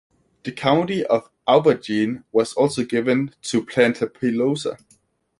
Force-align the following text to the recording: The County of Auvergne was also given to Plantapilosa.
The 0.45 0.51
County 0.51 1.05
of 1.05 1.29
Auvergne 1.47 2.23
was 2.31 2.53
also 2.55 2.83
given 2.83 3.35
to 3.43 3.63
Plantapilosa. 3.63 4.79